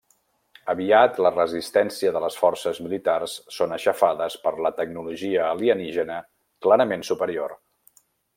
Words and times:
Aviat 0.73 1.17
la 1.25 1.31
resistència 1.33 2.13
de 2.15 2.21
les 2.23 2.37
forces 2.43 2.79
militars 2.85 3.35
són 3.59 3.75
aixafades 3.77 4.39
per 4.47 4.55
la 4.67 4.73
tecnologia 4.81 5.45
alienígena 5.51 6.17
clarament 6.67 7.07
superior. 7.13 7.55